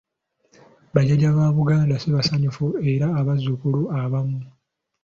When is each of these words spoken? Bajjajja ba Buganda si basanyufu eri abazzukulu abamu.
Bajjajja 0.93 1.29
ba 1.37 1.45
Buganda 1.57 1.95
si 2.01 2.07
basanyufu 2.15 2.65
eri 2.89 2.97
abazzukulu 3.21 3.81
abamu. 4.01 4.39